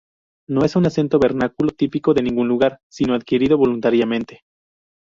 No 0.49 0.65
es 0.65 0.75
un 0.75 0.87
acento 0.87 1.19
vernáculo 1.19 1.69
típico 1.69 2.15
de 2.15 2.23
ningún 2.23 2.47
lugar, 2.47 2.79
sino 2.89 3.13
adquirido 3.13 3.55
voluntariamente. 3.59 4.41